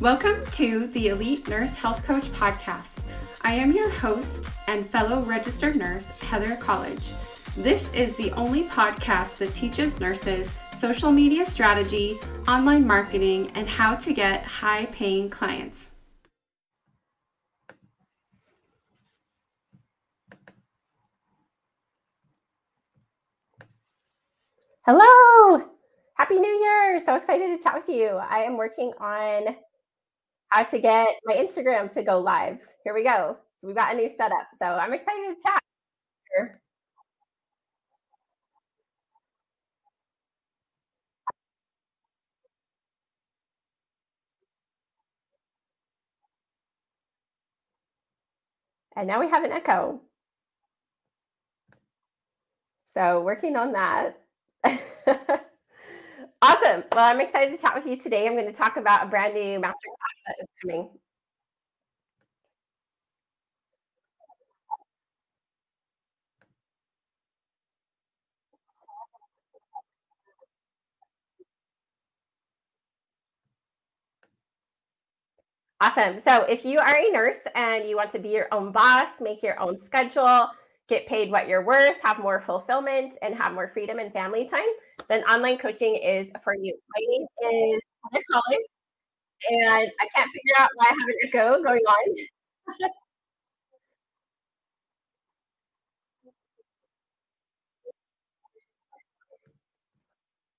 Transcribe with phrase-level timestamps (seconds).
[0.00, 3.02] Welcome to the Elite Nurse Health Coach Podcast.
[3.40, 7.10] I am your host and fellow registered nurse, Heather Colledge.
[7.56, 13.96] This is the only podcast that teaches nurses social media strategy, online marketing, and how
[13.96, 15.88] to get high paying clients.
[24.86, 25.64] Hello!
[26.14, 27.02] Happy New Year!
[27.04, 28.10] So excited to chat with you.
[28.10, 29.56] I am working on
[30.50, 32.60] how to get my Instagram to go live.
[32.84, 33.36] Here we go.
[33.62, 34.48] We've got a new setup.
[34.58, 35.60] So I'm excited to chat.
[48.96, 50.02] And now we have an echo.
[52.88, 54.20] So working on that.
[56.42, 56.84] awesome.
[56.92, 58.26] Well, I'm excited to chat with you today.
[58.26, 60.90] I'm going to talk about a brand new master class that is coming.
[75.80, 76.18] Awesome.
[76.20, 79.42] So if you are a nurse and you want to be your own boss, make
[79.42, 80.48] your own schedule,
[80.88, 84.68] get paid what you're worth, have more fulfillment, and have more freedom and family time,
[85.08, 86.74] then online coaching is for you.
[86.96, 87.26] My name
[87.74, 87.80] is
[88.12, 88.66] Heather Colledge,
[89.50, 92.14] and I can't figure out why I have an echo going on.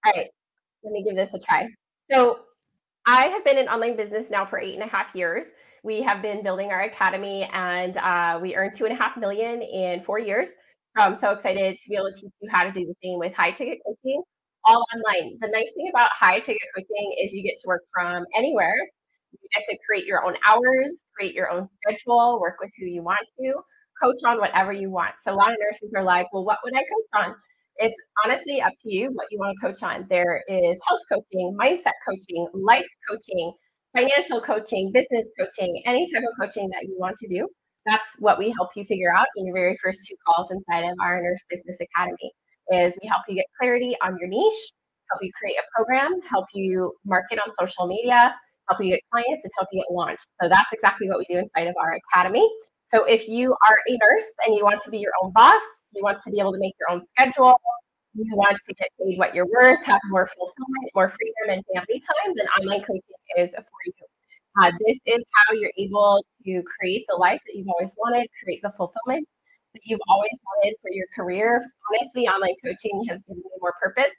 [0.05, 0.29] All right,
[0.83, 1.67] let me give this a try.
[2.09, 2.39] So
[3.05, 5.47] I have been in online business now for eight and a half years.
[5.83, 9.61] We have been building our academy, and uh, we earned two and a half million
[9.61, 10.49] in four years.
[10.97, 13.33] I'm so excited to be able to teach you how to do the same with
[13.33, 14.21] high ticket coaching,
[14.65, 15.37] all online.
[15.39, 18.75] The nice thing about high ticket coaching is you get to work from anywhere.
[19.31, 23.03] You get to create your own hours, create your own schedule, work with who you
[23.03, 23.53] want to,
[24.01, 25.13] coach on whatever you want.
[25.23, 27.35] So a lot of nurses are like, well, what would I coach on?
[27.77, 30.05] It's honestly up to you what you want to coach on.
[30.09, 33.53] There is health coaching, mindset coaching, life coaching,
[33.99, 37.47] financial coaching, business coaching, any type of coaching that you want to do.
[37.85, 40.97] That's what we help you figure out in your very first two calls inside of
[41.01, 42.31] our Nurse Business Academy.
[42.71, 44.71] Is we help you get clarity on your niche,
[45.11, 48.35] help you create a program, help you market on social media,
[48.69, 50.27] help you get clients, and help you get launched.
[50.41, 52.47] So that's exactly what we do inside of our academy.
[52.87, 55.61] So if you are a nurse and you want to be your own boss,
[55.93, 57.59] you want to be able to make your own schedule,
[58.13, 62.01] you want to get paid what you're worth, have more fulfillment, more freedom, and family
[62.01, 63.01] time, then online coaching
[63.37, 63.93] is for you.
[64.59, 68.61] Uh, this is how you're able to create the life that you've always wanted, create
[68.63, 69.27] the fulfillment
[69.73, 71.63] that you've always wanted for your career.
[71.93, 74.11] Honestly, online coaching has given me more purpose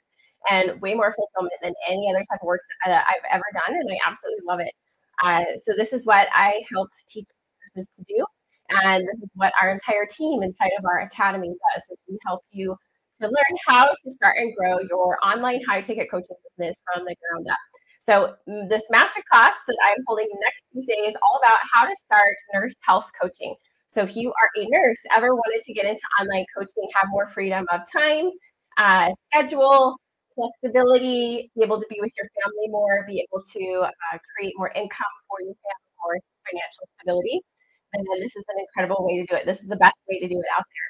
[0.49, 3.89] and way more fulfillment than any other type of work that I've ever done, and
[3.91, 4.73] I absolutely love it.
[5.23, 7.27] Uh, so this is what I help teach
[7.77, 8.25] to do,
[8.83, 11.83] and this is what our entire team inside of our academy does.
[11.91, 12.75] Is we help you
[13.21, 17.15] to learn how to start and grow your online high ticket coaching business from the
[17.15, 17.57] ground up.
[18.01, 22.35] So mm, this masterclass that I'm holding next Tuesday is all about how to start
[22.53, 23.55] nurse health coaching.
[23.89, 27.29] So if you are a nurse, ever wanted to get into online coaching, have more
[27.33, 28.31] freedom of time,
[28.77, 29.97] uh, schedule,
[30.33, 34.71] flexibility, be able to be with your family more, be able to uh, create more
[34.71, 36.17] income for your family, more
[36.47, 37.41] financial stability,
[37.93, 39.45] then this is an incredible way to do it.
[39.45, 40.89] This is the best way to do it out there.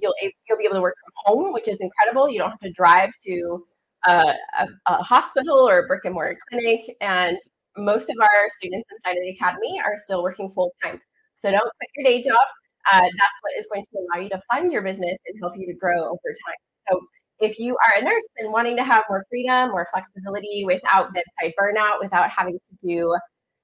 [0.00, 0.14] You'll
[0.48, 2.30] you'll be able to work from home, which is incredible.
[2.30, 3.66] You don't have to drive to
[4.06, 7.38] a, a, a hospital or a brick and mortar clinic, and
[7.76, 11.00] most of our students inside of the academy are still working full time.
[11.34, 12.46] So don't quit your day job.
[12.92, 15.66] Uh, that's what is going to allow you to fund your business and help you
[15.66, 16.56] to grow over time.
[16.90, 17.00] So
[17.40, 21.52] if you are a nurse and wanting to have more freedom, more flexibility without bedside
[21.60, 23.16] burnout, without having to do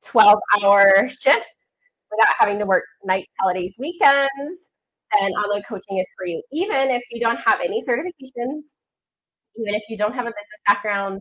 [0.05, 1.73] 12 hour shifts,
[2.11, 4.68] without having to work nights, holidays, weekends,
[5.21, 6.43] then online coaching is for you.
[6.53, 8.63] Even if you don't have any certifications,
[9.57, 11.21] even if you don't have a business background,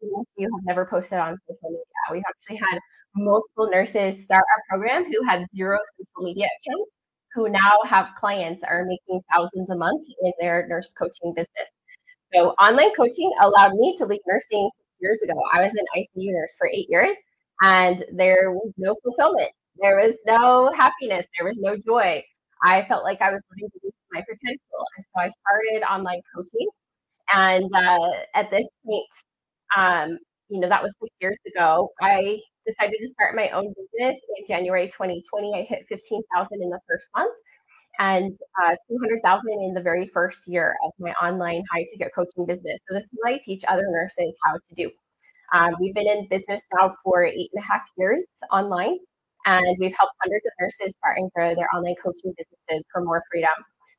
[0.00, 1.84] you have never posted on social media.
[2.10, 2.78] We've actually had
[3.14, 6.90] multiple nurses start our program who had zero social media accounts,
[7.34, 11.68] who now have clients are making thousands a month in their nurse coaching business.
[12.34, 14.68] So online coaching allowed me to leave nursing
[15.00, 15.34] years ago.
[15.52, 17.14] I was an ICU nurse for eight years,
[17.62, 19.50] and there was no fulfillment.
[19.80, 21.26] There was no happiness.
[21.38, 22.22] There was no joy.
[22.62, 24.80] I felt like I was living to my potential.
[24.96, 26.68] And so I started online coaching.
[27.34, 29.06] And uh, at this point,
[29.76, 30.18] um,
[30.48, 31.90] you know, that was six years ago.
[32.00, 35.54] I decided to start my own business in January 2020.
[35.54, 37.32] I hit 15,000 in the first month
[37.98, 42.78] and uh, 200,000 in the very first year of my online high ticket coaching business.
[42.88, 44.90] So this is what I teach other nurses how to do.
[45.54, 48.98] Um, we've been in business now for eight and a half years online,
[49.46, 53.22] and we've helped hundreds of nurses start and grow their online coaching businesses for more
[53.30, 53.50] freedom.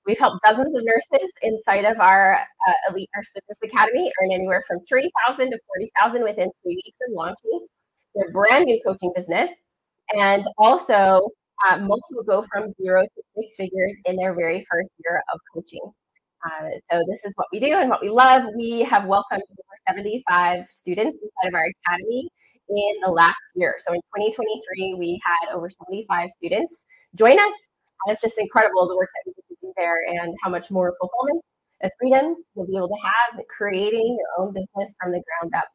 [0.06, 4.64] We've helped dozens of nurses inside of our uh, Elite Nurse Business Academy earn anywhere
[4.68, 5.60] from 3000 to
[6.02, 7.68] 40000 within three weeks of launching
[8.16, 9.50] their brand new coaching business.
[10.16, 11.30] And also,
[11.68, 15.82] uh, will go from zero to six figures in their very first year of coaching.
[16.46, 18.44] Uh, so this is what we do and what we love.
[18.56, 22.30] We have welcomed over 75 students inside of our academy
[22.70, 23.76] in the last year.
[23.86, 26.74] So in 2023, we had over 75 students
[27.16, 27.54] join us.
[28.06, 30.70] And it's just incredible the work that we get to do there and how much
[30.70, 31.44] more fulfillment
[31.82, 35.68] and freedom you'll be able to have creating your own business from the ground up.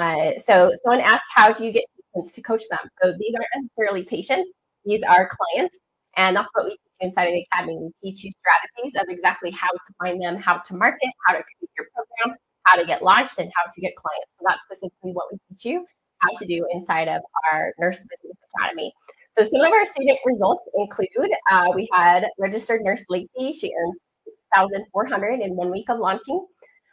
[0.00, 1.84] Uh, so someone asked, how do you get
[2.14, 2.80] patients to coach them?
[3.02, 4.50] So these aren't necessarily patients,
[4.84, 5.76] these are clients.
[6.16, 7.78] And that's what we teach inside of the academy.
[7.78, 11.42] We teach you strategies of exactly how to find them, how to market, how to
[11.42, 14.26] create your program, how to get launched, and how to get clients.
[14.38, 15.86] So that's specifically what we teach you
[16.38, 18.92] to do inside of our Nurse Business Academy.
[19.38, 23.52] So some of our student results include uh, we had registered nurse Lacey.
[23.52, 23.94] She earned
[24.54, 26.44] 6,400 in one week of launching.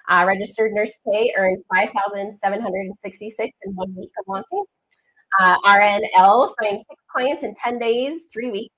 [0.08, 4.64] Uh, registered nurse Kay earned 5,766 in one week of launching.
[5.42, 8.76] Uh, RNL signed six clients in 10 days, three weeks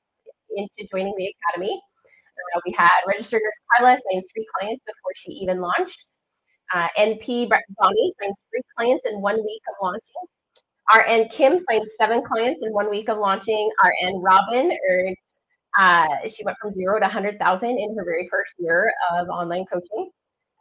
[0.56, 1.80] into joining the academy.
[2.56, 6.08] Uh, we had registered nurse Carla signed three clients before she even launched.
[6.74, 10.37] Uh, NP Bonnie signed three clients in one week of launching.
[10.96, 13.70] RN Kim signed seven clients in one week of launching.
[13.84, 15.16] RN Robin earned,
[15.78, 20.10] uh, she went from zero to 100,000 in her very first year of online coaching.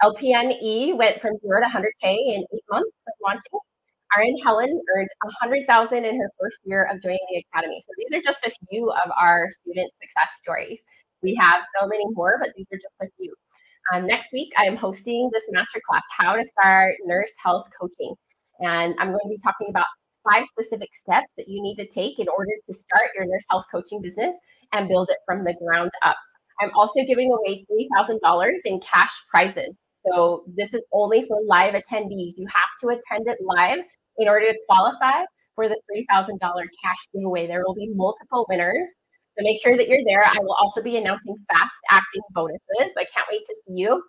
[0.02, 3.60] LPNE went from zero to 100K in eight months of launching.
[4.16, 7.80] RN Helen earned 100,000 in her first year of joining the academy.
[7.80, 10.80] So these are just a few of our student success stories.
[11.22, 13.32] We have so many more, but these are just a few.
[13.92, 18.14] Um, next week, I am hosting this masterclass, How to Start Nurse Health Coaching.
[18.60, 19.86] And I'm going to be talking about
[20.30, 23.64] five specific steps that you need to take in order to start your nurse health
[23.72, 24.34] coaching business
[24.72, 26.16] and build it from the ground up.
[26.60, 27.64] I'm also giving away
[27.98, 29.78] $3,000 in cash prizes.
[30.06, 32.34] So this is only for live attendees.
[32.36, 33.80] You have to attend it live
[34.18, 35.24] in order to qualify
[35.54, 35.80] for the
[36.12, 37.46] $3,000 cash giveaway.
[37.46, 38.88] There will be multiple winners.
[39.36, 40.24] So make sure that you're there.
[40.24, 42.60] I will also be announcing fast acting bonuses.
[42.96, 44.02] I can't wait to see you.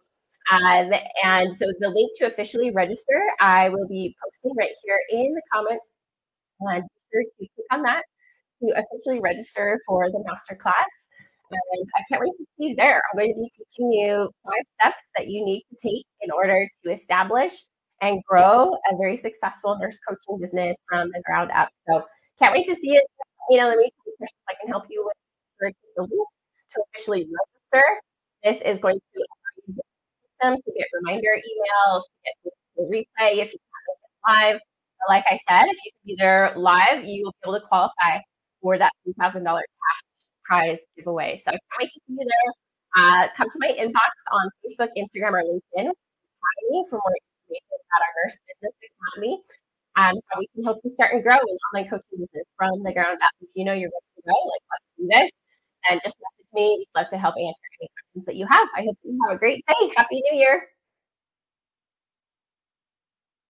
[0.49, 0.91] Um,
[1.25, 5.41] and so the link to officially register, I will be posting right here in the
[5.53, 5.81] comment.
[6.59, 8.03] And sure to click on that
[8.61, 10.93] to officially register for the masterclass.
[11.49, 13.01] And I can't wait to see you there.
[13.11, 16.67] I'm going to be teaching you five steps that you need to take in order
[16.83, 17.53] to establish
[18.01, 21.69] and grow a very successful nurse coaching business from the ground up.
[21.89, 22.03] So
[22.39, 23.03] can't wait to see it.
[23.49, 23.91] You know, let me
[24.49, 27.27] I can help you with to officially
[27.73, 27.87] register.
[28.43, 29.25] This is going to
[30.43, 33.59] allow to get reminder emails, to get the replay if you
[34.29, 34.61] haven't live.
[35.07, 38.19] Like I said, if you can be there live, you will be able to qualify
[38.61, 39.63] for that $3,000 cash
[40.45, 41.41] prize giveaway.
[41.45, 42.53] So I can't wait to see you there.
[42.97, 45.91] Uh, come to my inbox on Facebook, Instagram, or LinkedIn
[46.89, 49.39] for more information about our Nurse Business Academy
[49.97, 52.93] and how we can help you start and grow an online coaching business from the
[52.93, 53.31] ground up.
[53.41, 55.31] If you know you're ready to like let's do this,
[55.89, 56.85] and just message me.
[56.85, 58.67] We'd love to help answer any questions that you have.
[58.75, 59.91] I hope you have a great day.
[59.95, 60.67] Happy New Year.